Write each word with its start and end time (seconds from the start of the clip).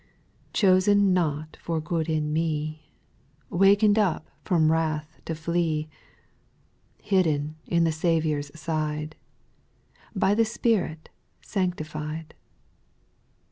6. 0.47 0.53
Chosen 0.61 1.13
not 1.13 1.57
for 1.61 1.79
good 1.79 2.09
in 2.09 2.33
me, 2.33 2.91
Waken'd 3.51 3.99
up 3.99 4.31
from 4.43 4.71
wrath 4.71 5.21
to 5.25 5.35
flee, 5.35 5.89
Hidden 7.03 7.53
in 7.67 7.83
the 7.83 7.91
Saviour's 7.91 8.49
side. 8.59 9.15
By 10.15 10.33
the 10.33 10.43
Spirit 10.43 11.09
sanctified. 11.43 12.33